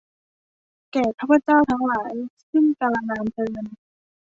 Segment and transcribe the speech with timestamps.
[0.91, 2.13] แก่ข้าพเจ้าทั้งหลาย
[2.51, 3.65] สิ้นกาลนานเทอญ